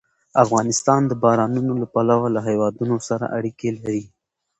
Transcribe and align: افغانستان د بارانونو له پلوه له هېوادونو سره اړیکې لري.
افغانستان 0.43 1.01
د 1.07 1.13
بارانونو 1.23 1.71
له 1.81 1.87
پلوه 1.93 2.27
له 2.35 2.41
هېوادونو 2.47 2.95
سره 3.07 3.25
اړیکې 3.37 3.69
لري. 3.77 4.03